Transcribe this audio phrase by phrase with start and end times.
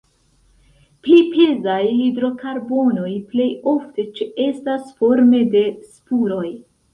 [1.07, 6.45] Pli pezaj hidrokarbonoj plej ofte ĉeestas forme de spuroj.